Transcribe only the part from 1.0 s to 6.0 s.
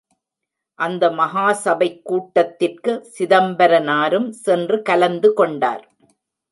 மகா சபைக் கூட்டத்திற்கு சிதம்பரனாரும் சென்று கலந்து கொண்டார்.